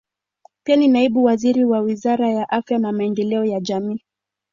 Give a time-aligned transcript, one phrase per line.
[0.63, 4.01] Pia ni naibu waziri wa Wizara ya Afya na Maendeleo ya Jamii.